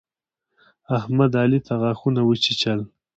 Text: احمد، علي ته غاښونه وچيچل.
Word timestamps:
احمد، 0.97 1.31
علي 1.41 1.59
ته 1.67 1.73
غاښونه 1.81 2.21
وچيچل. 2.25 2.79